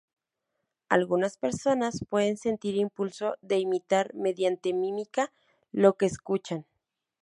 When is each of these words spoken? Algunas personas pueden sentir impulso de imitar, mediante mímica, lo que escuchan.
Algunas 0.89 1.37
personas 1.37 1.99
pueden 2.09 2.35
sentir 2.35 2.75
impulso 2.75 3.35
de 3.43 3.59
imitar, 3.59 4.11
mediante 4.15 4.73
mímica, 4.73 5.31
lo 5.71 5.93
que 5.93 6.07
escuchan. 6.07 6.65